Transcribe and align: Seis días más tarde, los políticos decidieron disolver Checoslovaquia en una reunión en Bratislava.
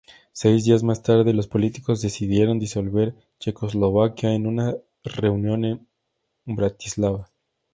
Seis 0.33 0.63
días 0.65 0.81
más 0.81 1.03
tarde, 1.03 1.31
los 1.31 1.45
políticos 1.47 2.01
decidieron 2.01 2.57
disolver 2.57 3.13
Checoslovaquia 3.39 4.33
en 4.33 4.47
una 4.47 4.75
reunión 5.03 5.63
en 5.63 5.87
Bratislava. 6.55 7.29